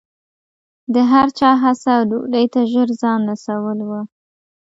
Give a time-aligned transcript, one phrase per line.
[0.93, 3.91] د هر چا هڅه ډوډۍ ته ژر ځان رسول و.